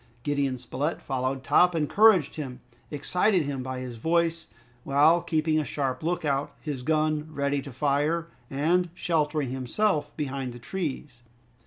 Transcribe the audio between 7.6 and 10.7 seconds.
to fire, and sheltering himself behind the